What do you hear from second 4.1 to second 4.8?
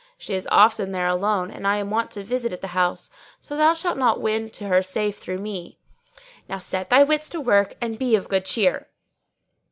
win to